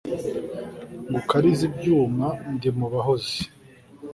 [1.09, 3.39] ngukarize ibyuma ndi mu bahozi